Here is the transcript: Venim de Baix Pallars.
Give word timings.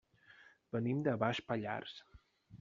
Venim 0.77 1.03
de 1.09 1.15
Baix 1.25 1.43
Pallars. 1.51 1.95